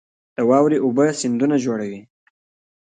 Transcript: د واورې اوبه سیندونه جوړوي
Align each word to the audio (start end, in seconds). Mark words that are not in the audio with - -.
د 0.35 0.37
واورې 0.49 0.77
اوبه 0.81 1.05
سیندونه 1.21 1.55
جوړوي 1.65 2.01